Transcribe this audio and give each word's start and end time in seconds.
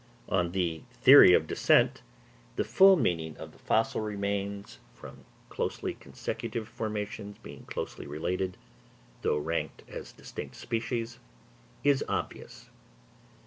On 0.29 0.51
the 0.51 0.81
theory 0.93 1.31
of 1.33 1.45
descent, 1.45 2.01
the 2.55 2.63
full 2.63 2.95
meaning 2.95 3.37
of 3.37 3.51
the 3.51 3.59
fossil 3.59 4.01
remains 4.01 4.79
from 4.95 5.25
closely 5.49 5.93
consecutive 5.93 6.67
formations, 6.67 7.37
being 7.43 7.65
closely 7.65 8.07
related, 8.07 8.57
though 9.21 9.37
ranked 9.37 9.83
as 9.87 10.11
distinct 10.11 10.55
species, 10.55 11.19
is 11.83 12.03
obvious. 12.09 12.71